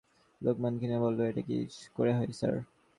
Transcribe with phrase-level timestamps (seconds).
[0.41, 1.57] লোকমান ক্ষীণ গলায় বলল, এটা কী
[1.95, 2.55] করে হয় স্যার?